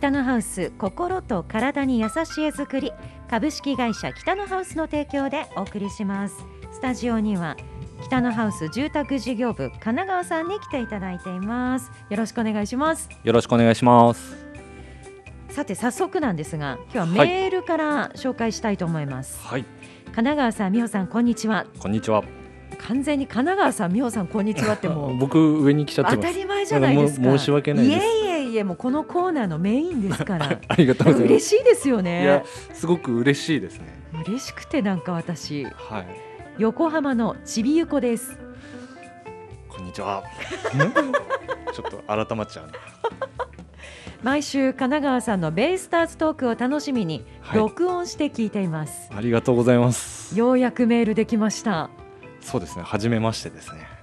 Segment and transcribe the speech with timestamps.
[0.00, 2.90] 北のハウス心と体に優しい絵作り
[3.28, 6.36] 株式会社北のハウスの提供でお送りします。
[6.72, 7.54] スタジオには
[8.06, 11.92] 北のハウス住宅事業部神奈川さんに来ていただいています。
[12.08, 13.10] よろしくお願いします。
[13.22, 14.38] よろしくお願いします。
[15.50, 19.66] さて早速なんですが今日はメールから紹介したいと思います、はい。
[20.06, 21.66] 神奈川さん美穂さんこんにちは。
[21.78, 22.24] こんにちは
[22.88, 25.16] 完全に神奈川さん美穂さんこんにちはってもう。
[25.18, 27.38] 僕上に来ちゃって当たり前じゃないですか。
[27.38, 28.06] 申し訳ないです。
[28.06, 30.58] いえいえいえもうこのコーナーのメインですから。
[30.68, 31.32] ありがとうございます。
[31.32, 33.86] 嬉しいですよいやねすごく嬉しいですね。
[34.26, 35.64] 嬉しくてなんか私。
[35.64, 36.06] はい。
[36.58, 38.38] 横浜のちびゆこです。
[39.68, 40.22] こんにちは。
[41.72, 42.72] ちょっと改まっちゃうね。
[44.22, 50.38] 毎週神奈川さんのベイスターズトークを楽しみにはい録音して聞いています、ありがとうございます。
[50.38, 51.88] ようやくメールできました
[52.40, 52.82] そうですね。
[52.82, 54.00] 初めましてですね。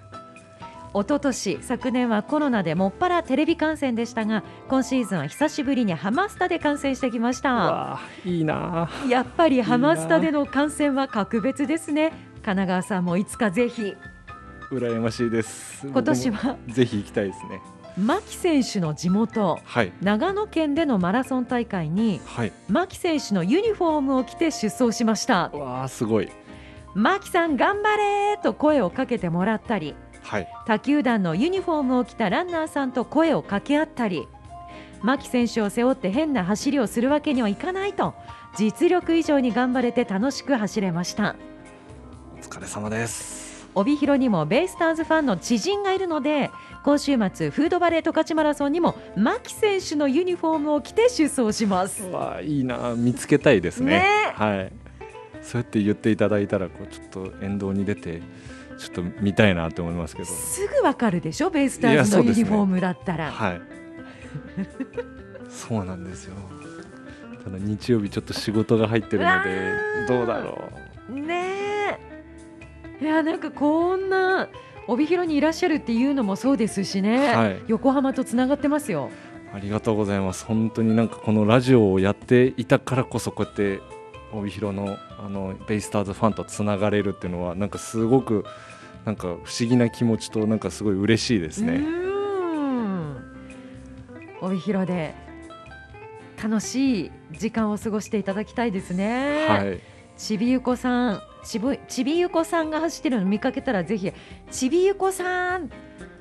[0.94, 8.00] 一昨年昨年はコロナでもっぱらテレビ観戦でしたが今シーズンは久しぶりにハマスタで観戦してきました。
[8.26, 12.11] いいなやっぱりハマスタでの観戦は格別ですね。
[12.36, 13.95] 神奈川さんもいつかぜひ。
[14.72, 15.86] 羨ましいです。
[15.88, 17.61] 今年はぜひ行きたいですね。
[17.98, 19.92] 牧選手の地元はい。
[20.02, 22.54] 長野県でのマラソン大会にはい。
[22.70, 25.50] 牧選手のユニフォームを着て出走しました。
[25.50, 26.30] わあすごい
[26.93, 30.47] 牧さん頑張れと声をかけてもらったりはい。
[30.66, 34.27] 他球団のユニフォームを着たランナーさんと声を掛け合ったり
[35.02, 38.13] 牧選手を背負って変な走りをするわけにはいかないと
[38.58, 41.35] 実力以上に頑張れて楽しく走れました。
[42.35, 43.67] お疲れ様です。
[43.75, 46.49] 帯広にもベイスターズファンの知人がいるので
[46.83, 52.03] 今週末フードバレー十勝マラソンにも牧選手のユニフォームを着て出走します。
[52.08, 53.99] わあいいな見つけたいですね。
[53.99, 54.33] ね。
[54.33, 54.86] はい
[55.48, 58.22] そうやって言っていただいたらこうちょっと沿道に出て
[58.78, 60.28] ちょっと見たいなと思いますけど。
[60.28, 61.50] すぐわかるでしょ？
[61.50, 63.62] ベイスターズのユニフォームだったら、はい。
[65.49, 66.36] そうなんですよ。
[67.45, 69.71] ただ日曜日ちょっと仕事が入ってるので
[70.10, 70.70] どうだろ
[71.10, 71.98] ね
[73.00, 73.04] え。
[73.04, 74.50] いやなんかこんな
[74.86, 77.61] 帯広にいらっしゃるっていうのもそうですしね、はい。
[77.67, 79.10] 横浜とつながってますよ。
[79.54, 80.44] うありがとうございます。
[80.44, 83.80] 本当になんかこのラジオをやっていたからこそこうやって
[84.33, 88.45] 帯広のあのベイスターズファンとつながれるっていうのはなんかすごく
[89.05, 91.82] なんか不思議な気持ちとなんかすごい嬉しいですうね。
[94.42, 95.15] 帯広で
[96.42, 99.80] 楽しい時間を過ごしていただきたいですね、はい、
[100.15, 104.11] ちびゆこさんちぶちびゆこさんが走ってるの見かけたらぜひ
[104.52, 105.71] ちびゆこさん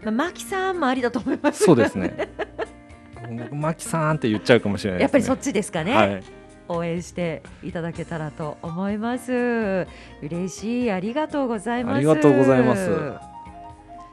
[0.02, 2.28] まあマキさんもありだと思いますそうですね。
[3.28, 5.02] 僕マキさんって言っちゃうかもしれないね。
[5.02, 6.22] やっぱりそっちですかね、はい、
[6.68, 9.86] 応援していただけたらと思います。
[10.22, 10.90] 嬉しい。
[10.90, 11.96] ありがとうございます。
[11.96, 12.90] ありがとうございます。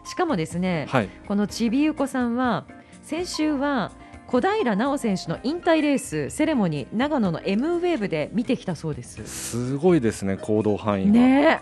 [0.05, 2.65] しかもですね、はい、このちびゆこさんは
[3.03, 3.91] 先週は
[4.27, 9.23] 小平奈緒選手の引退レースセレモニー長野の M ウェーブで見てきたそうです。
[9.25, 11.61] すごいですね行動範囲が、ね。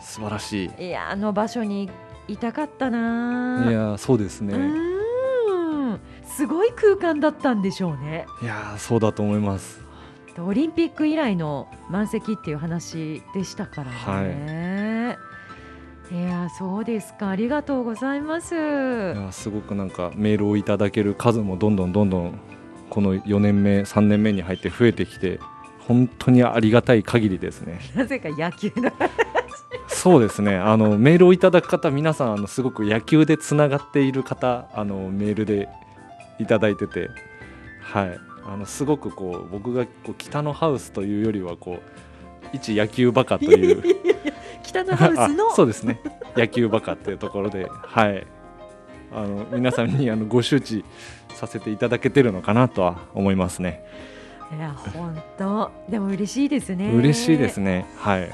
[0.00, 0.70] 素晴らしい。
[0.78, 1.90] えいやあの場所に
[2.28, 3.66] いたかったな。
[3.68, 5.01] いやそうですね。
[6.36, 9.82] すごい空間だったんでしょうねいやそうだと思います。
[10.38, 15.18] オリンピック以来の満席っていう話でしたからね。
[16.10, 18.54] い、やそうですかありがとうございます。
[18.54, 22.40] いやすごくなんかメールをいただける数もどんどんどんどん
[22.88, 25.38] この4年目3年目に入って増えてきて
[25.80, 27.80] 本当にありがたい限りですね。
[27.94, 28.90] なぜか野球の
[29.88, 35.68] そうですねあのメールをいただく方皆さんあのすごく野球でつながっている方あのメールで
[36.42, 37.10] いただいてて。
[37.80, 38.18] はい。
[38.44, 41.80] あのすごくこう僕がこう北のハウスというよりはこう
[42.52, 43.82] 一野球バカという。
[44.62, 45.48] 北のハウスの。
[45.48, 46.00] あそうですね。
[46.36, 47.68] 野球バカっていうところで。
[47.70, 48.26] はい。
[49.14, 50.84] あの皆さんにあのご周知
[51.34, 53.84] させていただけてるのかなとは思いますね。
[54.56, 55.70] いや本当。
[55.88, 56.90] でも嬉しいですね。
[56.92, 57.86] 嬉しいですね。
[57.96, 58.32] はい。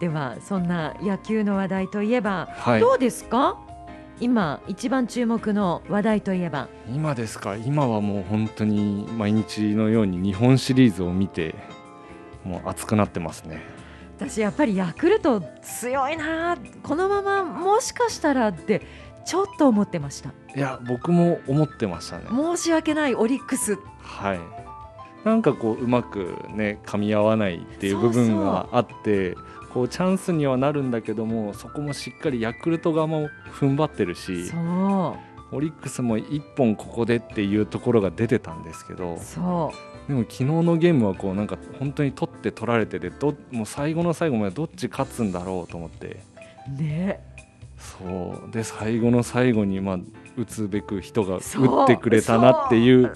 [0.00, 2.80] ではそんな野球の話題といえば、はい。
[2.80, 3.58] どうですか？
[4.20, 6.68] 今一番注目の話題といえば？
[6.88, 7.56] 今ですか？
[7.56, 11.54] 今はもう本当に毎日のように日本シリーズを見て
[12.44, 13.62] もう熱くなってますね。
[14.18, 18.82] 私やっぱりヤクルト強いなこのままもしかしたらって
[19.24, 20.30] ちょっと思ってました。
[20.54, 22.26] いや僕も思ってましたね。
[22.28, 23.78] 申し訳ないオリックス。
[24.02, 24.40] はい。
[25.24, 29.36] なんかこううまくね噛み合わないっていう部分があって
[29.72, 33.28] こうチャンスにはなるんだけどもそこもしっかりヤクルト側も
[33.58, 34.50] 踏ん張ってるし
[35.52, 39.72] オリックスも1本ここでっていうところが出てたんですけどそ
[40.08, 46.20] でも昨日のゲームはこうなんか本当に取って取られてでどもう最後の最後までどっち勝つんだろうと思って。
[46.78, 47.20] うね。
[47.78, 48.50] そう。
[48.50, 49.98] で最後の最後にまあ
[50.36, 53.12] 打つべく人が打ってくれたなっていう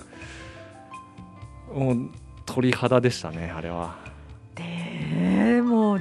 [1.75, 2.11] もう。
[2.47, 3.97] 鳥肌でしたねあれは。
[4.55, 5.99] でも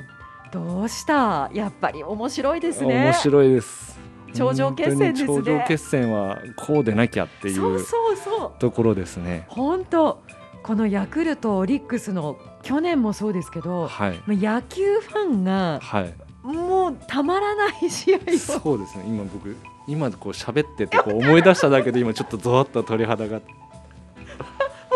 [0.54, 1.50] どうした？
[1.54, 3.06] やっぱり面白いですね。
[3.06, 4.00] 面白いです。
[4.34, 5.28] 頂上決戦ですね。
[5.28, 8.60] 頂上決戦はこうでなきゃっていそううそうそう。
[8.60, 9.46] ところですね。
[9.50, 10.22] 本当。
[10.62, 14.22] このヤクルトオリックスの去年もそうですけどはい。
[14.26, 16.14] まあ野球ファンがはい。
[16.44, 18.38] もうたまらない試合を。
[18.38, 19.06] そうですね。
[19.08, 19.56] 今僕
[19.88, 23.40] 今こう喋っててこう思い出しただけで今ちょっとゾワッと鳥肌が。
[23.42, 23.42] も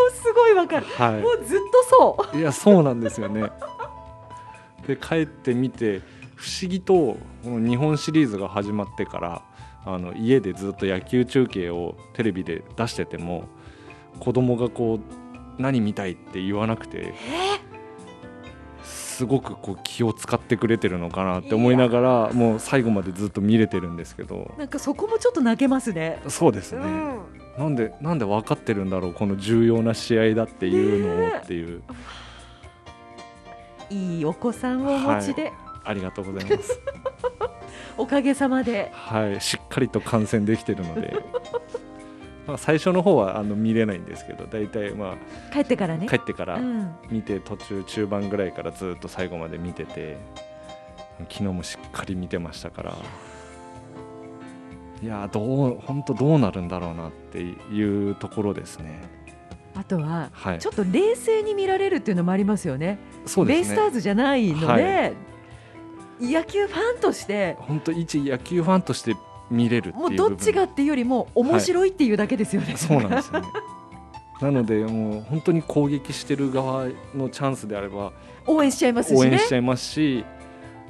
[0.08, 0.86] うすごいわかる。
[0.96, 1.84] はもうずっと
[2.24, 2.36] そう。
[2.36, 3.50] いいやそうなんですよね
[4.88, 6.00] で帰ってみて
[6.34, 9.42] 不思議とこの日本シリーズが始まってから
[9.84, 13.44] あの家でずっと野球中継をテレビで出してても
[14.18, 17.14] 子供がこう何見たいって言わなくて
[18.82, 24.54] すごくこう気を使ってくれてるのかなって思いながらもう最後までずっと見れてるんですけど。
[24.56, 26.22] なんかそこもちょっと泣けますね。
[26.28, 27.20] そうですね、うん。
[27.58, 31.82] なんでなんで分かってるんだろうこの重要な試合だっていうのをっていう、
[33.90, 35.52] いいお子さんをお持ちで、
[35.84, 36.80] ありがとうございます。
[37.96, 38.90] おかげさまで。
[38.92, 39.40] はい。
[39.40, 41.16] しっかりと観戦できてるので。
[42.46, 45.16] まあ最初の方はあの見れないんですけど大体ま
[45.52, 46.06] 帰ってからね。
[46.08, 50.16] あ帰ってからうん、見て途中中盤ぐらいからずっと最後まで見てて
[51.28, 52.94] 昨日もしっかり見てましたから。
[55.00, 59.00] いやーどう本当どうなるんだろうなっていうところですね
[59.78, 60.58] あとははい。
[60.58, 62.98] ちょっと冷静に見られるっていうのもありますよね。
[63.26, 63.74] そうですね。
[63.74, 65.12] ベイスターズじゃないので、は
[66.20, 67.56] 野球ファンとして。
[67.60, 69.14] 本当一野球ファンとして
[69.52, 72.76] 見れるっていうもうどっちがっていうよりも面白いっていうだけですよね。
[72.76, 73.46] そうなんですよね。
[74.40, 78.12] なのでもう本当に攻撃してる側のチャンスであれば
[78.46, 79.20] 応援しちゃいますしね。
[79.20, 79.48] 応援し。
[79.48, 80.24] ちゃいますし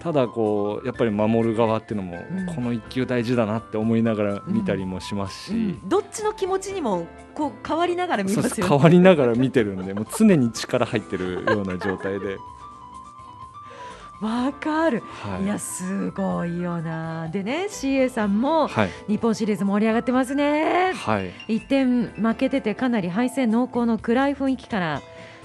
[0.01, 2.47] ただこうやっぱり守る側っていうのも、うん。
[2.55, 5.89] この一球大事だなって思いながら見たりもしますし、うん。
[5.89, 12.39] どっちの気持ちにもこう変わりながら見ますよ変わりながら見てるんで もう常に力入ってるような状態で、
[14.21, 15.45] わかる、はい。
[15.45, 17.29] い、やすごいよな。
[17.29, 18.91] でね CA さんもはい。
[19.07, 20.93] 日本シリーズ盛り上がってますね。
[20.93, 21.33] はい。
[21.49, 25.03] 1点負けててかなり敗戦濃厚の暗い雰囲気から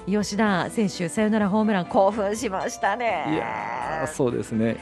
[0.08, 3.26] 吉田選手サヨナラホームラン興奮しましたね。
[3.30, 4.78] いやーそうですね。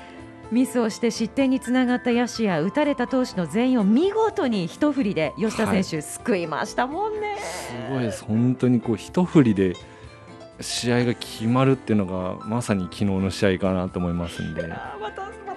[0.52, 7.38] ミスをして失点につながった野手や打たれた投手の全員を見事に一振りで吉田選手、救いましたもんね。
[7.40, 8.26] すごいです。
[8.26, 9.76] 本当にこう一振りで
[10.60, 14.68] 試合が決まるっていうのがまさに昨日の試合かなと思いますんで。
[14.68, 15.56] またま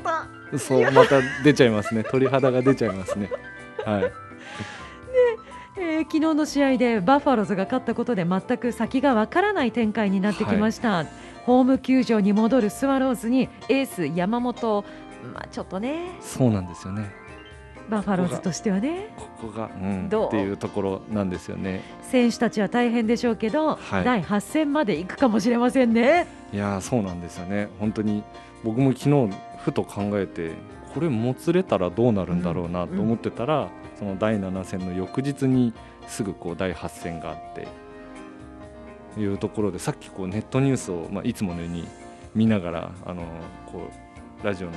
[0.52, 0.58] た。
[0.58, 2.04] そうまた出ちゃいますね。
[2.04, 3.30] 鳥肌が出ちゃいますね。
[3.84, 4.12] はい
[5.94, 11.06] えー昨日の試合でバファローズが勝ったことで全く先がわからない展開になってきました、
[11.44, 14.84] ホーム球場に戻るスワローズにエース山本、
[15.32, 16.18] まあ、ちょっとね。
[16.20, 17.12] そうなんですよね。
[17.88, 19.14] バファローズとしてはね。
[19.16, 20.28] ここが、うん、どう？
[20.28, 21.82] っていうところなんですよね。
[22.02, 24.04] 選手たちは大変でしょうけど、はい。
[24.04, 26.26] 第8戦まで行くかもしれませんね。
[26.52, 27.68] いやーそうなんですよね。
[27.78, 28.24] 本当に
[28.64, 30.52] 僕も昨日ふと考えて
[30.94, 33.68] これもつれたらどうなるんだろうなと思ってたら、
[33.98, 35.72] その第7戦の翌日に
[36.06, 37.68] すぐこう第8戦があって
[39.20, 41.86] いうところでさっきこうネットニュースを、まあ、いつものように
[42.34, 43.22] 見ながらあの
[43.66, 43.88] こ
[44.42, 44.72] うラジオの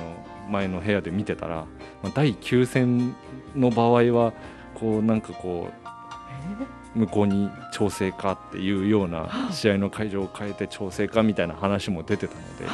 [0.48, 1.66] 前の部屋で見てたら、
[2.02, 3.14] まあ、第9戦
[3.54, 4.32] の場合は
[4.74, 5.68] こうなんかこ
[6.94, 12.66] う向こうに調整かっていうような試合の会場を変えて調整かみたいな話も出てたので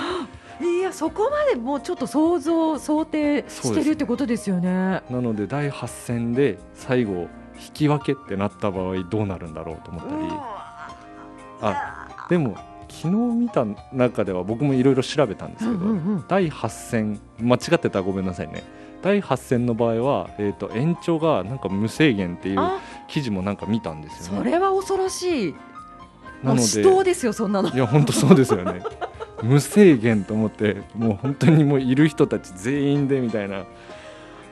[0.95, 5.03] そこまでもうちょっと想像想定してるってことですよね。
[5.11, 10.23] なので第8戦で最後引き分けってなった場合どうなるんだろうと思ったり
[11.63, 12.57] あでも
[12.89, 18.63] 昨日見た中では僕もいろいろ調べたんですけど、うんうんうん第8戦間違ってたらごめんなさいね
[19.03, 24.39] 第8戦の場合は、えー、と延長がなんか無制限っていうあ記事もなんか見たんですよね。
[24.39, 25.55] それは恐ろしい。
[26.43, 27.71] なの死で闘ですよそんなの。
[27.71, 28.81] いや本当そうですよね
[29.45, 33.65] 無制限と思ってもう本当にもういる人たち全員でみたいな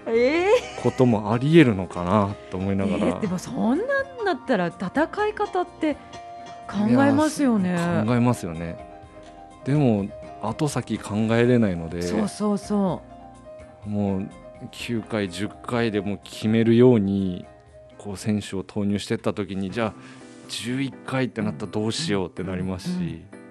[0.06, 0.82] えー。
[0.82, 5.94] こともありえるのかなと思いながら、えーでもそんなんだったら戦い方って
[6.68, 7.76] 考えますよね。
[8.06, 8.76] 考えますよね。
[9.64, 10.08] でも
[10.42, 13.02] 後先考えれないのでそうそうそ
[13.86, 14.28] もう
[14.72, 17.44] 9回10回でもう決めるように
[17.98, 19.92] こう選手を投入していった時にじゃあ
[20.48, 23.41] 11回ってなったらどうしようってなりますし、うんう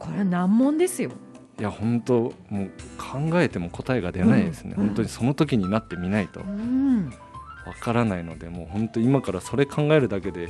[0.00, 1.10] これは難問ですよ。
[1.58, 7.12] いや本当もう考えても答えが出ないですね、うん本当にその時になってみないとうん。
[7.66, 10.48] わからないのでもう本当今からそれ考えるだけで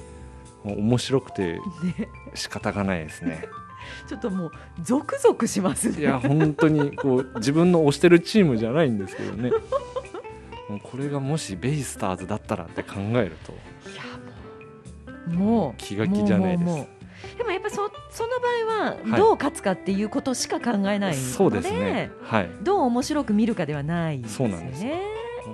[0.63, 1.61] もう面白くてね、
[2.35, 3.49] 仕方がないですね。
[4.07, 4.53] ちょっともう
[4.83, 6.01] ゾクゾクしますね。
[6.01, 9.51] いや本当にこう自分の推してるチームじゃないんですけどね
[10.69, 13.53] もうこれがもしベイスターズだったらって考えると
[13.91, 14.03] いや
[15.35, 17.00] もうもう気が気じゃないですもうもうもう
[17.37, 19.21] でもやっぱそその場合ははい。
[19.21, 22.11] どう勝つかっていうことしか考えないので,、そうですね。
[22.23, 22.51] はい。
[22.63, 24.55] どう面白く見るかではないですよね。
[24.55, 24.85] そうなんです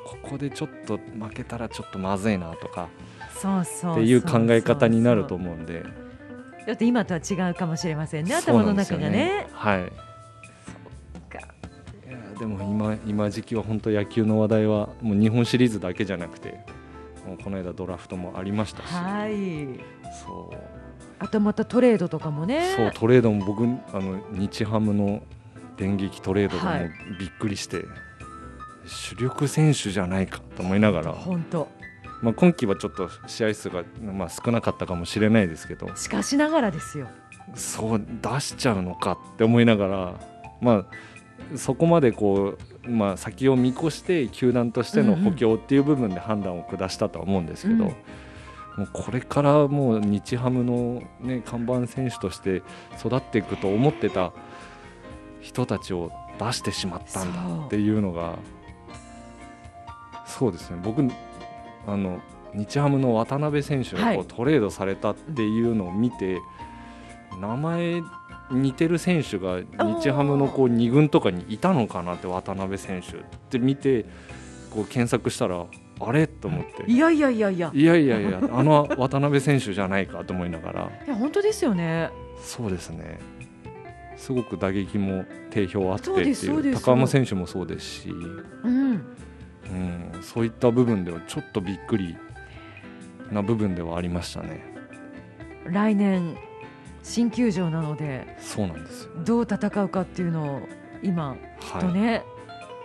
[0.05, 2.89] ここでちょっと負けたらちょっとまずいなとか
[3.35, 5.85] そうそうっていう考え方になると思うんで。
[6.67, 9.47] だって今とは違うかもしれませんね頭の中がね。
[9.53, 9.93] はい。
[12.39, 16.61] でも今今時期は本当野球の話題はもう日本シリーズだけじゃなくて
[17.27, 19.81] もうこの間ドラフトもありましたし、はい。
[20.25, 20.86] そう
[21.19, 22.75] あとまたトレードとかもね。
[22.77, 25.23] そうトレードも僕あの日ハムの
[25.77, 26.91] 電撃トレードでもはい。
[27.19, 27.85] びっくりして、
[28.87, 31.69] 主力選手じゃないかと思いながら、本当。
[32.23, 35.95] まあ、今季はちょっと試合数が、まあ、少なかったかもしれないですけど。
[35.97, 37.09] しかしながらですよ。
[37.55, 40.15] そう出しちゃうのかって思いながら、
[40.61, 40.87] ま
[41.53, 47.97] あ、そこまでこう、まあ、先を見越して球団としての補強っていう部分で判断を下したとは思うんですけど、うん
[48.77, 52.63] もうこれからもう日ハムの、ね、看板選手として
[52.99, 54.33] 育っていくと思ってた
[55.41, 58.39] 人たちを出してしまったんだっていうのが
[60.27, 60.79] そうですね。
[60.83, 61.03] 僕
[61.87, 62.21] あの
[62.55, 64.27] 日ハムの渡辺選手がこう、はい。
[64.27, 66.39] トレードされたっていうのを見て
[67.41, 68.03] 名前
[68.51, 69.61] 似てる選手が
[70.01, 74.05] 日ハムのこう2軍とかにいたのかなって渡辺選手って見て
[74.71, 75.65] こう検索したら
[75.99, 76.27] あれ？
[76.27, 76.91] と思って。
[76.91, 77.71] いやいやいやいや。
[77.73, 80.91] いやいやいやあの渡辺選手じゃないかと思いながら。
[81.07, 82.11] いや本当ですよね。
[82.43, 83.19] そうですね。
[84.17, 86.23] すごく打撃も定評あってそうっ
[86.63, 89.05] ていう高山選手もそうですし、うん。
[89.69, 92.17] うん、そういった部分ではちょっとびっくり
[93.33, 94.65] な部分ではありましたね。
[95.65, 96.37] 来年
[97.03, 99.11] 新球場なのでそうなんですよ。
[99.25, 100.69] どう戦うかっていうのを
[101.03, 101.37] 今
[101.81, 102.23] とはい、ね、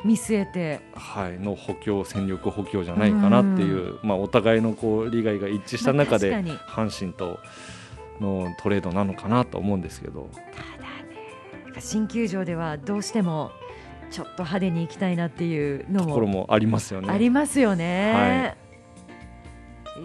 [0.04, 0.80] 見据えて。
[0.94, 6.34] はい、の補強戦力補強じゃないかなっていう、まあ、お互いのこう利害が一致した中で、
[6.68, 7.40] 阪神と
[8.20, 10.40] のトレードなのかなと思うんですけど、た
[10.82, 13.52] だね新球場ではどうしても
[14.12, 17.10] ちょっと派手に行きたいなっていうのもところもありますよね。
[17.10, 18.56] ありますよね。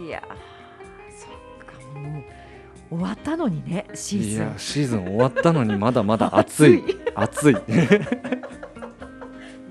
[0.07, 1.31] い、やーそっ
[1.65, 2.25] かもう
[2.91, 4.47] 終わったのにねシーいズン。
[4.47, 6.83] やシーズン終わったのにまだまだ暑い。
[7.15, 7.57] 暑い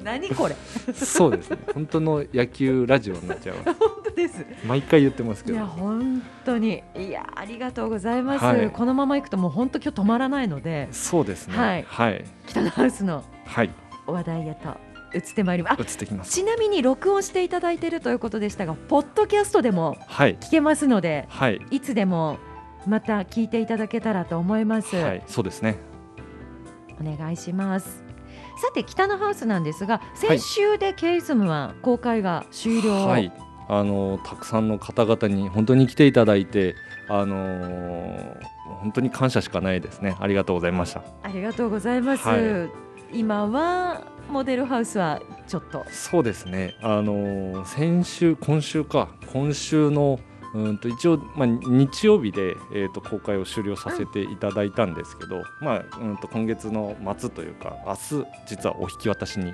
[0.06, 0.56] 何これ。
[0.94, 1.58] そうですね。
[1.74, 4.46] 本当の野球ラジオになっちゃう 本当です。
[4.64, 6.84] 毎回言ってますけいどや本当に。
[6.96, 8.70] いやありがとうございます、はい。
[8.70, 10.88] このまま行くともう本当今日止まらないので。
[10.92, 11.58] そうですね。
[11.58, 11.86] はい。
[11.88, 13.72] はい、北のハウスのはい、
[14.06, 14.78] 話題へと
[15.18, 15.74] 移ってまいります。
[15.74, 16.32] あ移ってきます。
[16.32, 20.38] ちなみに録音していただいているということでしたがポッドキャストでもはい。
[20.38, 21.60] 聞けますのではい。
[21.72, 22.38] いつでも
[22.86, 25.24] また聞いていただけたらと思います、はい。
[25.26, 25.96] そうですね。
[27.02, 28.05] お願いします
[28.58, 33.32] さて北のハウスなんですが先週でケイズムは公開が終了、はい。
[33.68, 36.76] あのたくさんの方々に本当に来ていただいて
[37.10, 40.16] あのー本当に感謝しかないですね。
[40.20, 41.02] ありがとうございました。
[41.24, 42.70] ありがとうございます、は
[43.12, 45.86] 今はモデルハウスはちょっと。
[45.90, 50.20] そうですね、あのー先週、今週か、今週の
[50.56, 59.54] うんと一応、まあ、日曜日で、えー、と公開を終了させていただいたんですけど、まあうん、と今月の末というか、明日実はお引き渡しに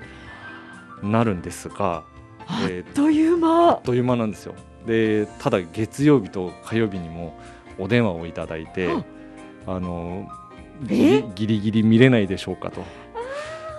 [1.02, 2.04] なるんですが、
[2.46, 3.70] あえーっという間。
[3.70, 4.54] あっという間なんですよ。
[4.86, 7.36] でただ月曜日と火曜日にも
[7.78, 8.88] お電話をいただいて、
[9.66, 10.28] あの
[10.84, 12.84] ギえリギリギリ見れないでしょうかと。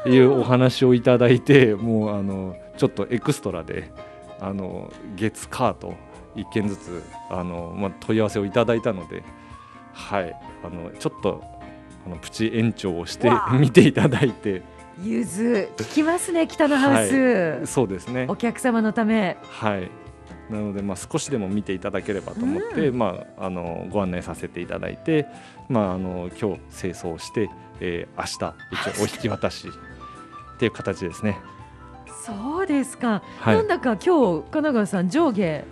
[0.05, 3.93] いうお話をいただいてもうあのちょっとエクストラで
[4.41, 5.93] あの月火と
[6.35, 9.23] 1件ずつあの、まあ、問い合わせをいただいたので、
[9.93, 11.43] はい、あのちょっと
[12.05, 14.61] あのプチ延長をして見ていただいて。
[15.01, 18.27] ゆず聞きますね北のハウス、そうですね。
[18.29, 19.37] お客様のため。
[19.41, 19.89] はい。
[20.49, 25.25] なので、まあ、少しでも見ていただければと思って、まあ、あのご案内させていただいて、
[25.67, 27.49] まあ、あの今日清掃して、
[27.79, 28.55] えー、明日
[28.91, 31.39] 一応お引き渡しっていう形ですね。
[32.25, 33.55] そうですか、はい。
[33.57, 35.65] なんだか今日神奈川さん上下、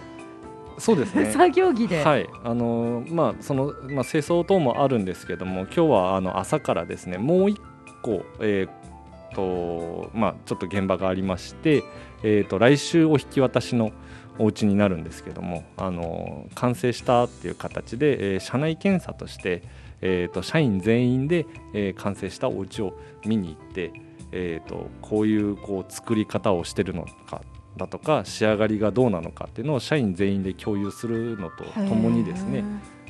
[0.78, 1.26] そうですね。
[1.32, 2.28] 作業着で、はい。
[2.44, 7.60] あのまあそのまあ、清掃等もあるんですけども今日はあの朝からですねもう一
[8.02, 11.84] 個、えーとまあ、ちょっと現場がありまして、
[12.24, 13.92] えー、と来週お引き渡しの
[14.40, 19.64] お家になるんですけどもあの完成したっていう形で、えー社内検査として、
[20.02, 22.94] えー、と社員全員で、えー完成したお家を
[23.26, 23.92] 見に行って、
[24.32, 27.42] えー、とこういうこう作り方をしてるのか
[27.78, 32.64] だとか仕上がりがどうなのかっていうのを社員全員で共有するのとともにですね。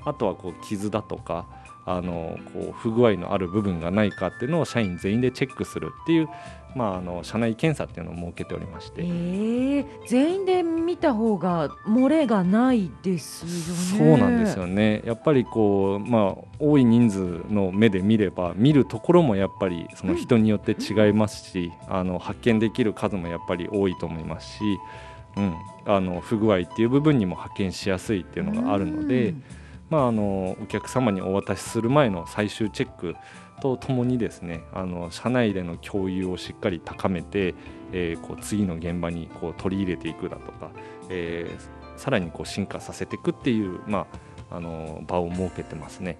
[0.03, 1.45] あとはこう傷だとか
[1.85, 6.29] あのこう不具合のある部分がないかっていうのを社員全員でチェックするっていう、
[6.75, 9.05] まあ、あの社内検査っていうのを設けておりまして、え。
[9.05, 14.17] ー、全員で見た方が漏れがないですよね。
[14.17, 15.01] そうなんですよね。
[15.05, 24.63] やっぱりこう、まあ、多い人数の目で見れば見るところもやっぱりその人によって違いますし、うん、あの発見できる数もやっぱり多いと思いますし、
[25.35, 29.29] うん、あの不具合っていう部分にも発見しやすいっていうのがあるので。
[29.29, 29.43] うん
[29.91, 33.15] まあ、あのお客様にお渡しする前の最終チェック
[33.61, 37.53] とともにですねあの社内での共有をしっかり高めて、
[37.91, 40.71] えー、こう次の現場にこう取り入れていくだとか、
[41.09, 44.07] えー、さらにこう進化させていくっていう、ま
[44.49, 46.17] あ、あの場を設けてますね。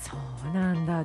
[0.00, 0.16] そ
[0.48, 1.04] うなんだ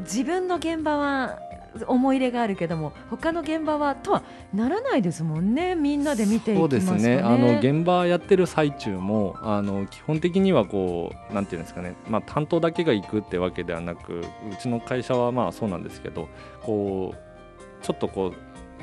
[0.00, 1.38] 自分の現場は
[1.86, 4.22] 思い入れがあるけども他の現場はとは
[4.54, 5.74] ならないですもんね。
[5.74, 7.20] みんなで見ていきます、ね、そうですね。
[7.22, 14.24] あの現場やってる最中もあの基本的にはこうなんていうんですかね、まあ、担当だけが行くってわけではなくう
[14.60, 16.28] ちの会社はまあそうなんですけど
[16.62, 18.34] こうちょっとこう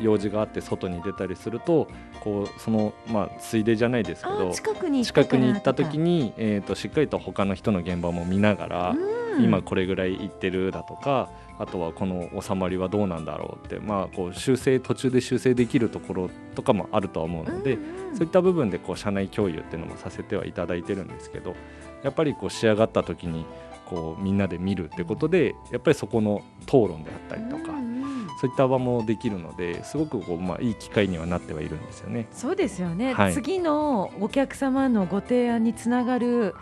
[0.02, 1.88] 用事があって外に出たりすると
[2.22, 8.96] こうそのまあついでじゃないですけど近くに近くに行った時に、えーと、しっかりと他の人の現場も見ながら、
[9.40, 21.56] 今これぐらい行ってるだとかあとはこの収まりはどうなんだろうって、まあ、こう修正途中で修正できるところとかもあるとは思うので、うんうん、そういった部分でこう社内共有っていうのもさせてはいただいてるんですけど
[22.04, 23.46] やっぱりこう仕上がった時に
[23.86, 32.28] こうみんなで見るってことでやっぱりそこの討論であったりとか、うんうん、そういった場もできるのですごくこう、まあ、いい機会にはなってはいるんですよね。
[32.32, 36.56] そうですよね、はい、次のお客様のご提案につながる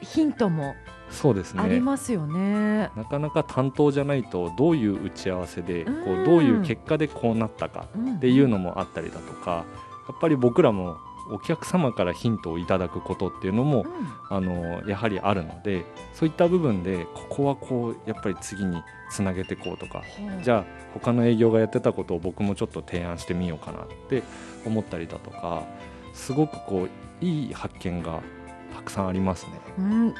[0.00, 0.74] ヒントも
[1.12, 1.62] そうですね。
[1.62, 2.90] ありますよね。
[2.96, 9.64] なかなか担当じゃないとどういう打ち合わせでこうどういう結果でこうなったかっていうのもあったりだとか
[10.08, 10.96] やっぱり僕らも
[11.30, 13.84] お客様からヒントをいただくことっていうのも、
[14.30, 20.02] うん、あのやはりあるのでそういった部分でここはこうやっぱり次につなげていこうとか、
[20.42, 20.64] じゃあ
[20.94, 24.22] 他の営業がやってたことを僕もちょっと提案してみようかなって
[24.64, 25.64] 思ったりだとか
[26.14, 26.88] すごくこ
[27.20, 28.20] ういい発見が
[28.74, 29.52] たくさんありますね。
[29.78, 30.14] うん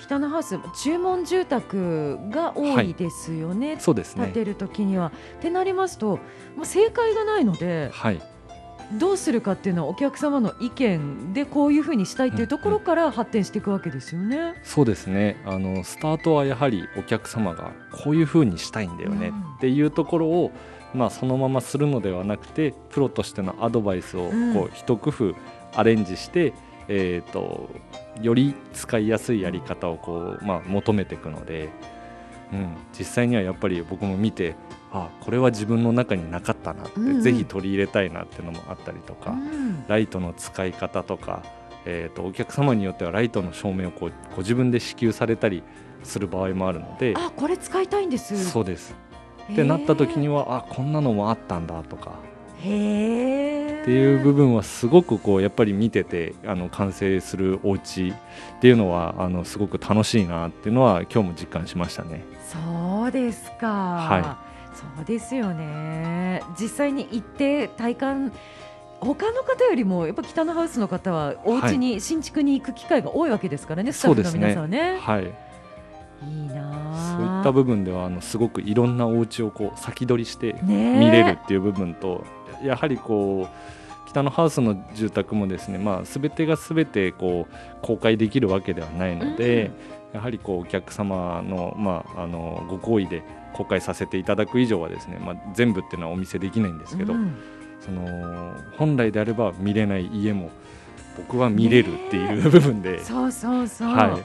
[0.00, 4.24] 北のハウス注文住宅が多いですよね、はい、そうですね。
[4.24, 5.12] 建てる時には。
[5.38, 6.18] ってなりますと
[6.56, 8.20] もう正解がないので、はい、
[8.98, 14.36] どうするかっていうのはお客様の意見でこういうふうにしたいっていうところから発展していくわけですよね。
[14.36, 15.42] うんうん、そうですね。
[15.44, 20.50] あのスタートはやはりお客様がこういうふうにしたいんだよねっていうところを、
[20.94, 25.34] まあ、そのままするのではなくてプロとしてのアドバイスをこう一工夫
[25.74, 27.70] アレンジして、うんえーと、
[28.20, 31.68] より使いやすいやり方をこう、まあ、求めていくので、
[32.52, 34.56] うん、実際にはやっぱり僕も見て
[34.90, 41.44] あこれは自分の中になかったなって、うん、ぜひ取り入れたいなっていうのもあったりとか、うん、ライトの使い方とか、
[41.86, 45.62] えーと、お客様によってはライトの照明をこうご自分で支給されたり
[46.02, 48.50] する場合もあるのであこれ使いたいんです。
[48.50, 48.96] そうです。
[49.52, 52.14] ってなった時にはあこんなのもあったんだとか
[52.64, 53.49] へ
[53.82, 62.22] っていう部分はすごくこうやっぱり見ててあの完成するお家っていうのはあのすごく楽しいなっていうのは今日も実感しましたね。
[62.46, 64.40] そうですか、は
[64.74, 66.42] い、そうですよね。
[66.60, 68.32] 実際に行って体感
[69.00, 74.98] 他の方よりもやっぱ北のハウスの方はお家に、新築に行く機会が多いわけですからねスタッフの皆さんね。
[75.00, 75.32] はい。
[76.22, 82.24] いいなそういった部分ではあのすごくいろんなお家をこう先取りして見れるっていう部分と、
[82.62, 89.70] やはりこう北のハウスの住宅もですね、まあ、全てが全てこう公開できるわけではないので、
[90.12, 97.36] うん、やはりこうお客様の,、まあ、あのご好意で公開させていただく以上はですね、まあ、全部っていうのはお見せできないんですけど、うん、
[97.80, 100.50] その本来であれば見れない家も
[101.16, 104.24] 僕は見れるっていう部分で、そうそうそう、はい、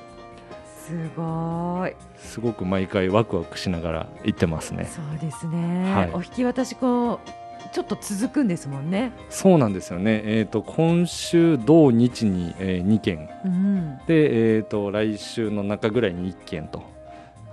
[0.85, 1.93] すごい。
[2.17, 4.85] すごく毎回ワクワクしながら行ってますね。
[4.85, 9.11] そうですね、はい、お引き渡しこうちょっと続くんですもんね。
[9.29, 10.21] そうなんですよね。
[10.25, 16.95] えっ、ー、と今週土日に、えー、2件、うん、でえっ、ー、と来週の中ぐらいに1件と。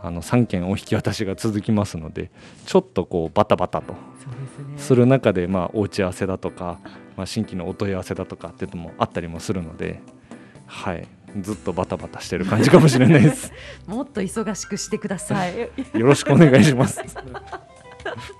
[0.04, 2.32] あの3件お引き渡しが続きますので
[2.66, 3.94] ちょっとこうバタバタと
[4.76, 6.80] する中で、まあ、お打ち合わせだとか、
[7.16, 10.00] まあ、新規のお問い合わせだとかっていうのもあったりもするので、
[10.66, 11.06] はい、
[11.40, 13.52] ずっとバタバタしてる感じかもしれないです。
[13.86, 15.56] もっと忙しくしてください。
[15.58, 17.00] よろしくお願いします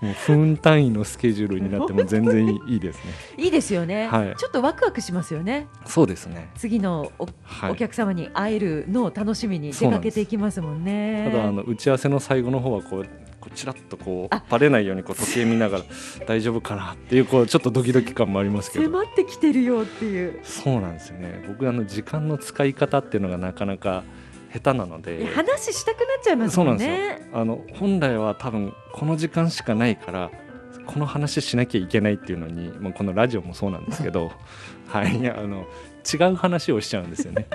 [0.01, 3.13] もう分単位のスケジュールになっても全然いいですね。
[3.39, 5.69] いいですよね、はい、ちょっとワクワクしますよね。
[5.87, 6.51] そうですね。
[6.57, 11.29] 次のおはい、お客様に会えるのを楽しみに出かけていきますもんね。
[11.31, 13.07] ただあの打ち合わせの最後の方はこう
[13.43, 15.85] こうちらっとこうバレないようにこう時計見ながら
[16.27, 24.05] 大丈夫かなっていうこうちょっとドキドキ感もありますけど迫ってきてるよっていうそうなんですよね僕あの時間の使い方っていうのがなかなか
[24.53, 26.55] 下手なので話したくなっちゃいますね。
[26.55, 30.31] そうなんですよあの本来は多分この時間しかないから
[30.87, 34.33] この話しなきゃいけないっていうのに、まあ、このラジオもそうなんですけど
[34.89, 35.67] はいあの
[36.13, 37.47] 違う話をしちゃうんですよね。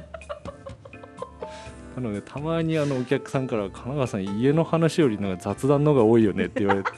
[1.95, 6.91] なのでたまにあのお客さんから「神奈川さん家の話よりなんか雑談の方が多いよね」って言われて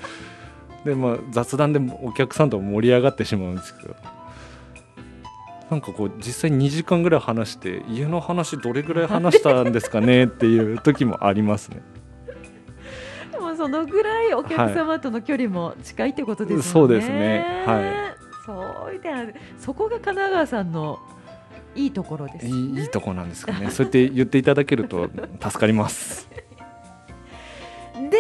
[0.84, 3.96] で、まあ、雑談でお客さんと盛り上がってしまうんですけど
[5.70, 11.82] なんかこう実際2時間ぐらい話して家の話どれぐらい話したんですかねっていう時もありますね。
[13.32, 16.64] でもそのぐらいお客様との距離も近いってことですもんね。
[16.64, 19.10] そうですねはいそういで
[19.60, 21.00] そこが神奈川さんの
[21.76, 22.52] いいところです、ね。
[22.52, 26.29] いいいいとこなんですかねそうやって言っていただけると助かります。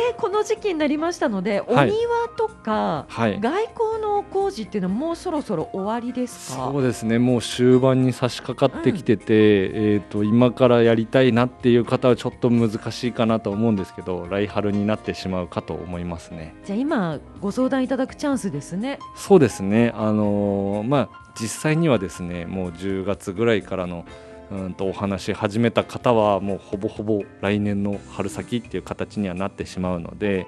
[0.09, 6.69] でこの時期になりましたので、はいお庭とかはい外交の工事っていうのはもうそろそろ終わりですか？
[6.71, 16.55] そうですねもう終盤に差し掛かってきてて、えー、と今からやりたいなっていう方はちょっと難しいかなと思うんですけど来春になってしまうかと思いますね。
[16.65, 18.99] じゃあ今ご相談いただくチャンスですね。
[19.15, 24.03] そうですねあのーまあ実際にはですねもう10月ぐらいからの
[24.51, 30.47] うんとお話し始めた方はもうほぼほぼ来年の春先っていう形にはなってしまうので、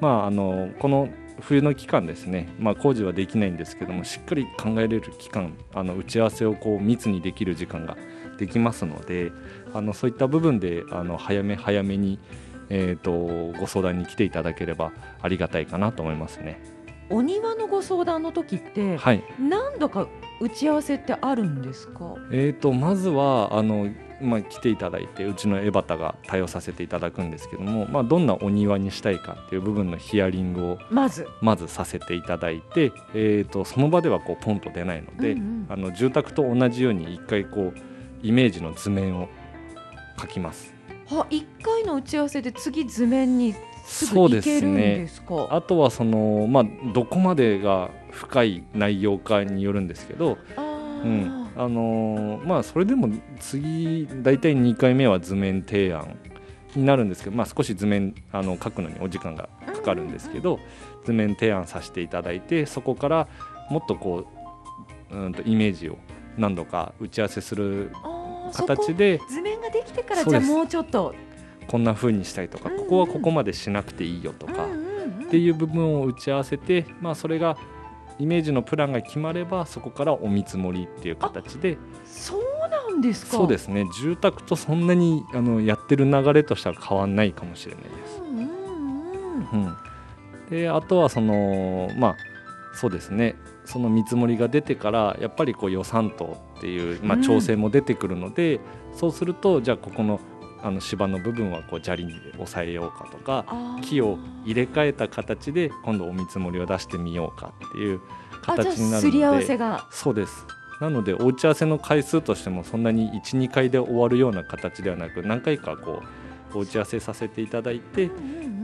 [0.00, 1.08] まあ、あのこの
[1.40, 7.96] 冬の期間ですね、まあ、工事はできないんですけどもしっかり考えれる期間あの打ち合わせをこう密にできる時間が
[8.38, 9.32] できますので
[9.74, 12.18] あのそういった部分であの早め早めに、
[12.70, 16.60] えー、とご相談に来ていただければありがたいかなと思いますね。
[17.10, 20.08] お庭のご相談の時ってはい何度か
[20.42, 22.16] 打ち合わせってあるんですか？
[22.32, 23.88] えー、とまずはあの、
[24.20, 37.74] まあ、来ていただいてうちの江端が対応させていただくんですけども、まあ、どんなお庭にしたいかっていう部分のヒアリングをまず、まずさせていただいて、えー、とその場ではこうポンと出ないので、うんうんあの住宅と同じように一回こう
[38.22, 39.28] イメージの図面を
[40.18, 40.74] 描きます。
[41.06, 45.08] は一回の打ち合わせで次図面にすそうですね。
[45.50, 51.42] あとはその、まあ、どこまでが深い内容かによるんですけど、うん。
[51.54, 56.18] あのーまあそれでも次大体2回目は図面提案
[56.74, 60.58] になるんですけど、まあ、少し図面あの書くのにお時間がかかるんですけど、
[61.04, 63.28] 図面提案させていただいてそこから
[63.70, 64.26] もっとこ
[65.10, 65.98] ううんとイメージを
[66.38, 67.92] 何度か打ち合わせする
[68.54, 71.14] 形で図面ができてからじゃあもうちょっと
[71.68, 72.80] こんな風にしたいとかうんうん。
[72.84, 75.26] ここはここまでしなくていいよとかうんうんうん。
[75.26, 77.56] っていう部分を打ち合わせて、まあ、それが
[78.18, 81.78] イメージのプランが決まればそこからお見積もりっていう形で。
[82.04, 83.36] そうなんですか。
[83.38, 83.86] そうですね。
[83.98, 88.20] 住宅とそんなにあのやってる流れとしては変わんないかもしれないです。
[88.20, 89.64] うんうんうん。
[89.64, 89.76] うん、
[90.50, 92.16] であとはそのまあ
[92.74, 93.36] そうですね。
[93.64, 97.22] その見積もりが出てからやっぱりこう予算とっていう、まあ、うん。
[97.22, 98.60] 調整も出てくるので、
[98.94, 100.20] そうするとじゃあここの
[100.62, 103.44] あの芝の部分はこう砂利に抑えようかとか
[103.82, 108.00] 木を入れ替えた形で今度お見積もりを出してみようかっていう
[108.46, 109.86] あじゃあ形になるすり合わのでせが。
[109.90, 110.46] そうです。
[110.80, 116.02] なのでお打ち合わせの回数としてもそんなに12回で終わるような形ではなく何回かこ
[116.54, 118.10] うお打ち合わせさせていただいて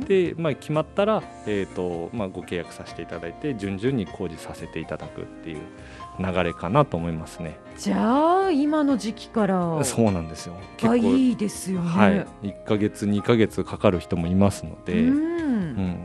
[0.07, 5.59] で、まあ、決まったら、えーとまあ、ご契約させていただいて順々に工事させていただくっていう
[6.19, 7.59] 流れかなと思いますね。
[7.79, 9.85] じゃあ今の時期から。
[9.85, 10.55] そうなんですよ。
[10.83, 11.89] がいいですよね。
[11.89, 15.17] はい、1ヶ月2ヶ月かかる人もいますので、うん。
[15.17, 15.99] うん。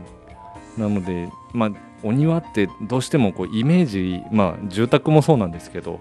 [0.78, 1.70] なので、まあ、
[2.02, 6.00] お庭ってどうしてもこうイメージ、まあ、住宅もそうなんですけど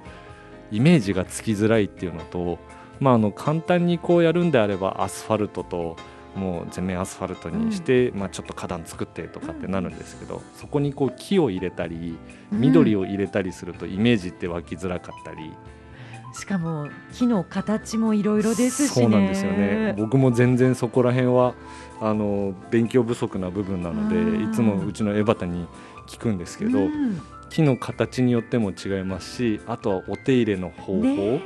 [0.71, 2.59] イメージがつきづらいっていうのと、
[2.99, 5.95] まあ、あの簡単にこうやるんであればアスファルトと
[6.36, 12.17] もう全面アスファルトにして、まあ、ちょっと花壇作ってとかってなるんですけど、そこにこう木を入れたり
[12.52, 15.52] 緑を、を入れたりするとイメージって湧きづらかったり、
[16.34, 19.04] しかも木の形もいろいろですしね。
[19.04, 19.93] そうなんですよね。
[19.98, 21.54] 僕も全然そこら辺は
[22.02, 24.52] あの勉強不足な部分なのでうん。
[24.52, 25.67] いつもうちの江端に
[26.08, 27.22] 聞くんですけど、うん。
[27.50, 31.41] 木の形によっても違いますしあとはお手入れの方法、ね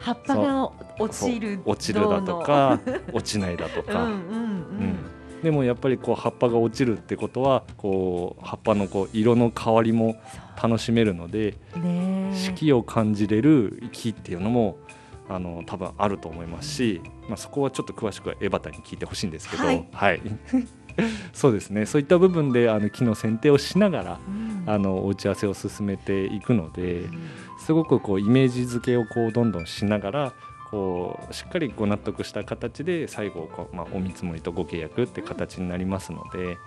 [0.00, 2.80] 葉っぱが落ちる落ちるだとか
[3.12, 4.18] 落ちないだとどうのか、うんうん。
[4.18, 5.42] うん。
[5.42, 10.20] でもやっぱりこう葉っぱが落ちるってことはこう葉っぱのこう色の変わりも
[10.60, 12.36] 楽しめるのでねえ。
[12.36, 14.78] 四季を感じれる木っていうのも
[15.28, 20.20] あの多分あると思いますし、まあ、そこはちょっと詳しくは江端に聞いてほしいんですけど、はい。
[21.32, 21.84] そうですね。
[21.84, 24.56] そういった部分であの木の剪定をしながらうん。
[24.66, 27.04] あのお打ち合わせを進めていくので
[27.58, 30.32] すごくこうイメージ付けをこうどんどんしながら
[30.70, 36.58] こうしっかりご納得した形で最後こう、まあ、お見積もりとご契約って形になりますので。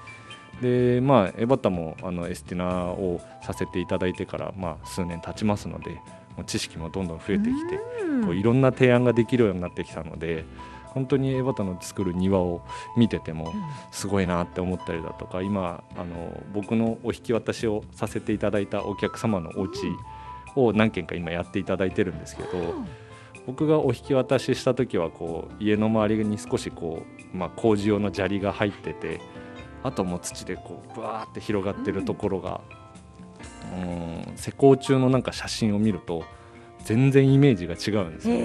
[0.62, 5.91] でまあ、エバタもあのエスティナをさせていただいてから、まあ、数年経ちますので
[6.36, 10.43] もう知識もどんどん増えてきて、うんこういろんな提案ができるようになってきたので
[10.88, 12.62] 本当に江端の作る庭を
[12.97, 13.54] 見てても
[13.91, 19.80] すごいなって思ったりだとか今あの僕のお引き渡しをさせていただいたお客様のお家
[20.56, 22.50] を何軒か今やっていただいてるんですけど、
[23.46, 29.22] 僕がお引き渡しした時はこう家の周りに少しこう、まあ、工事用の砂利が入ってて
[29.84, 32.62] あともう土でこうぶわーって広がってるところが、
[33.74, 36.24] うん、施工中のなんか写真を見ると
[36.84, 38.36] 全然イメージが違うんですよ。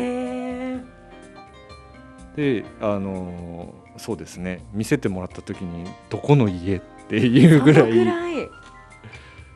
[2.37, 4.65] であのーそうですね。
[4.73, 8.49] 見せてもらった時にどこの家っていうぐらいそのぐらい。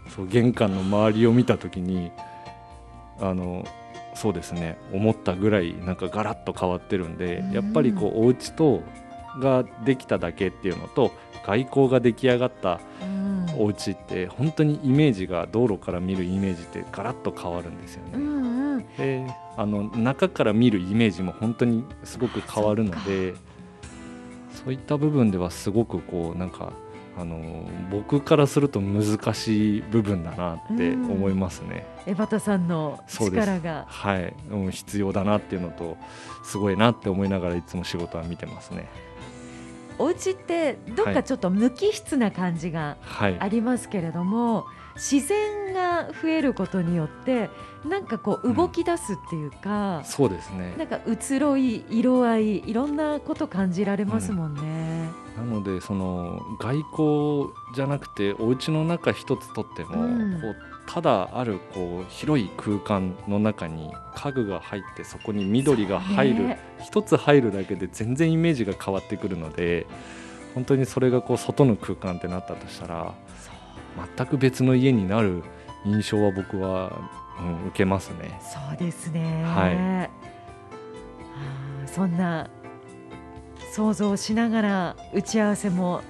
[0.08, 2.12] そう玄関の周りを見た時に
[3.20, 3.64] あの
[4.14, 7.52] そうですね思ったぐらいなんかガラッと変わってるんで、うん。
[7.52, 8.82] やっぱりこうお家と
[9.40, 11.12] ができただけっていうのと
[11.46, 13.46] 外交が出来上がったうん。
[13.58, 18.10] お家って本当にイメージが道路から見るイメージってガラッと変わるんですよね。
[18.14, 18.86] うんうん。
[18.96, 19.26] で
[19.56, 23.34] あの中から見るイメージも本当にすごく変わるので
[24.52, 26.72] そういった部分ではすごくこうなんか
[27.18, 31.84] あの僕からすると難しい部分だなって思いますね。
[32.06, 35.96] 江端さんの力がはい、うん、必要だなっていうのと
[36.44, 38.88] すごいなって思いながらいつも仕事は見てますね。
[39.98, 47.50] お家ってどっかちょっと無機質な感じがはい、ありますけれども、自然が増えることによって
[47.84, 50.74] なんかこう動き出すっていうか、そうですね。
[50.78, 54.97] なんか移ろい色合いいろんなこと感じられますもんね。
[55.38, 60.56] なのでその外交じゃなくてお家の中一つとっても、うんこう
[60.90, 69.86] ただあるこう広い空間の中に家具が入ってそこに緑が入る、ね一つ入るだけで全然イメージが変わってくるので
[70.54, 73.14] 本当にそれがこう外の空間ってなったとしたら
[74.16, 75.42] 全く別の家になる
[75.84, 76.98] 印象は僕は、
[77.38, 78.40] うん、受けますね。
[78.40, 79.44] そうですね。
[79.44, 80.28] はい
[81.86, 82.48] そんな
[83.72, 86.02] 想像しながら打ち合わせも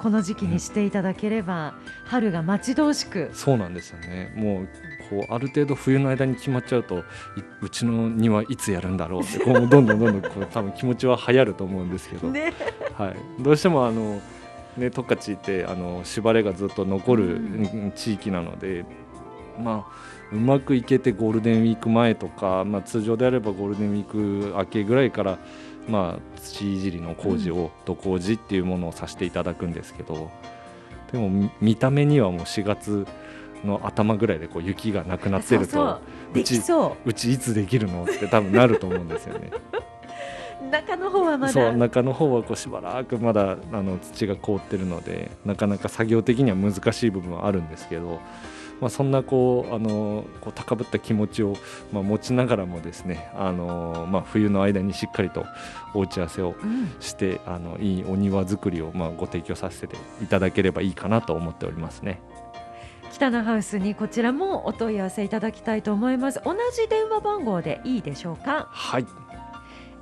[0.00, 1.74] この時期にしていただければ、
[2.06, 3.30] 春が待ち遠しく。
[3.34, 4.32] そうなんですよね。
[4.34, 4.68] もう
[5.10, 7.02] こうある程度冬の間に決まっちゃうとい
[7.62, 12.54] うちの庭いつやるんだろうってこうどんどんどんどんこう 多分気持ちは流行ると思うんですけど、ね。
[12.94, 14.22] はい、どうしてもあの、
[14.78, 17.92] ね、十勝ってあの縛れがずっと残る、うんうん。
[17.94, 18.86] 地域なので、
[19.62, 19.92] まあ、
[20.32, 25.38] うまくいけてゴールデンウィーク前とか、まあ、通常であればゴールデンウィーク明けぐらいから、
[25.88, 30.30] まあ、土いじりの工事を土工事っていうものをさせていただくんですけど
[31.10, 33.06] でもみ見た目にはもう4月
[33.64, 36.00] の頭ぐらいでこう雪がなくなってるとそう
[36.62, 37.12] そう。
[37.12, 39.50] ちいつできるのって多分なると思うんですよね。
[40.62, 41.52] う 中の方はまだ。
[41.52, 48.20] そう中の方はこうしばらくまだあの土が凍ってるのでなかなか作業的には難しい部分はあるんですけど、
[48.80, 51.56] まあ、そんなこうあのこう高ぶった気持ちを、
[51.92, 55.44] まあ、持ちながらもですねあの、まあ、冬の間にしっかりと
[55.94, 56.92] お打ち合わせをうん。
[57.00, 62.20] してあのいいお庭作りを、まあ、ご提供させていただければいいかなと思っておりますね。
[63.12, 66.40] 北のハウスにこちらもお問い合わせいただきたいと思います。
[66.44, 68.68] 同じ電話番号でいいでしょうか？
[68.70, 69.06] はい。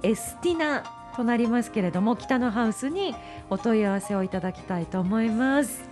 [0.03, 0.85] エスティナ
[1.17, 3.15] となりますけれども北のハウスに
[3.51, 5.83] お問い合わせをいただきたいと思います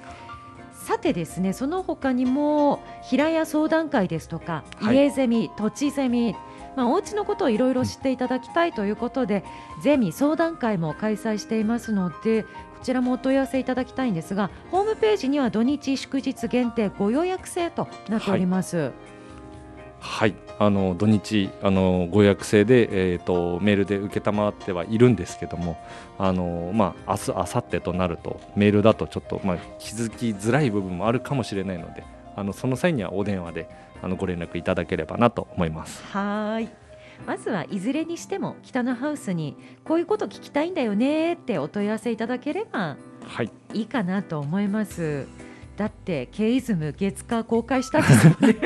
[0.86, 6.36] さてですねその他にも平屋相談会ですとか、はい家ゼミ土地ゼミ
[6.76, 9.44] まあ、お家のことをいろいろ知っていただきたいということで、
[9.82, 12.48] ゼミ相談会も開催していますのでこ
[12.82, 18.76] ちらもお問い合わせいただきたいんですがホームページには土日祝日限定ご予約制となっております。
[18.76, 18.92] はい、
[20.58, 25.76] あの土日あのご予約制で、えー、とメールで承ってはいるんですけども
[26.18, 32.04] あの、まあ、明日明後日となるとメールだとちょっと、まあ、気づきづらい部分もあるかもしれないので
[32.36, 33.68] あのその際にはお電話で
[34.02, 36.02] あのご連絡いただければなと思います。
[36.12, 36.68] はーい。
[37.26, 43.50] まずはいずれにしても北のハウスにこういうこと聞きたいんだよねってお問い合わせいただければはい。
[43.72, 45.26] いいかなと思います。
[45.76, 48.56] だってケイズム月火公開したんですもんね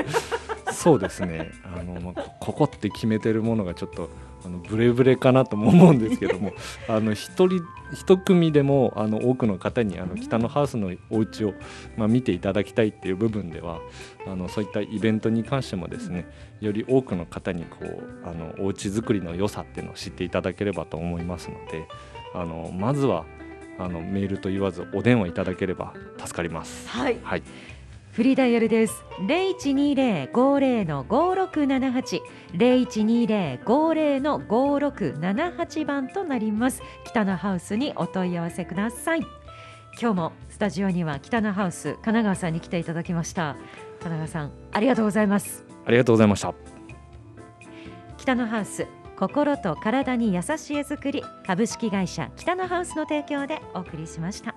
[0.72, 1.50] そうですね。
[1.64, 4.10] あの、まあ、こここって決めてるものがちょっと
[4.44, 6.52] あのブレブレかなとも思うんですけども。
[6.88, 11.54] あの一人一組でもあの多くの方にあの北のハウスのお家を
[11.96, 13.80] まあ、見ていただきたいっていう部分では
[14.26, 16.26] あのそういったイベントに関してもですね
[16.60, 21.86] より多くの方にこうあのお家作りの良さっていうのを知っていただければと思いますので
[22.32, 23.24] あのまずは
[23.78, 26.88] あのメールと言わずお電話いただければ助かります。
[26.88, 27.18] はい。
[27.22, 27.42] はい
[28.20, 29.02] フリーダイヤルです。
[29.20, 32.20] 0120-50の5678
[32.52, 36.82] 0120-50の5678番となります。
[37.04, 39.20] 北のハウスにお問い合わせください。
[39.98, 43.56] 今日もスタジオには北のハウス神奈川さんに来ていただきました。
[44.00, 45.64] 神奈川さんありがとうございます。
[45.86, 46.52] ありがとうございました。
[48.18, 54.54] 北のハウス心と体に優しい絵作り株式会社北のハウスの提供でお送りしました。